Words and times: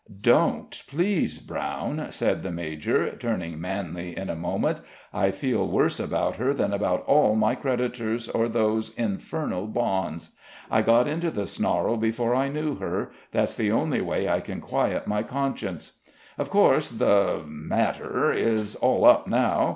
"Don't, 0.21 0.81
please, 0.87 1.37
Brown," 1.37 2.07
said 2.09 2.41
the 2.41 2.51
major, 2.51 3.15
turning 3.17 3.61
manly 3.61 4.17
in 4.17 4.31
a 4.31 4.35
moment. 4.35 4.81
"I 5.13 5.29
feel 5.29 5.67
worse 5.69 5.99
about 5.99 6.37
her 6.37 6.55
than 6.55 6.73
about 6.73 7.05
all 7.05 7.35
my 7.35 7.53
creditors 7.53 8.27
or 8.27 8.49
those 8.49 8.95
infernal 8.95 9.67
bonds. 9.67 10.31
I 10.71 10.81
got 10.81 11.07
into 11.07 11.29
the 11.29 11.45
snarl 11.45 11.97
before 11.97 12.33
I 12.33 12.47
knew 12.49 12.77
her; 12.77 13.11
that's 13.29 13.55
the 13.55 13.71
only 13.71 14.01
way 14.01 14.27
I 14.27 14.39
can 14.39 14.59
quiet 14.59 15.05
my 15.05 15.21
conscience. 15.21 15.91
Of 16.35 16.49
course 16.49 16.89
the 16.89 17.43
matter 17.45 18.33
is 18.33 18.73
all 18.77 19.05
up 19.05 19.27
now. 19.27 19.69